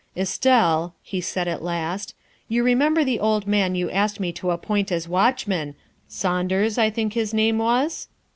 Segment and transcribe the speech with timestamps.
[0.17, 2.15] "Estelle," he said at last,"
[2.49, 5.75] you remember the old man you asked me to appoint as watchman
[6.07, 8.07] Saunders, I think his name was